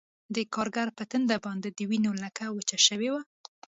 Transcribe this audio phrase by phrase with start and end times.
[0.35, 3.21] د کارګر په ټنډه باندې د وینو لیکه وچه شوې وه